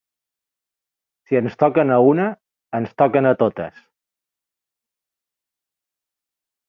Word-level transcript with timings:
Si 1.31 1.37
ens 1.39 1.57
toquen 1.63 1.93
a 1.97 1.99
una, 2.13 2.25
ens 2.79 2.97
toquen 3.03 3.29
a 3.33 3.37
totes. 3.43 3.85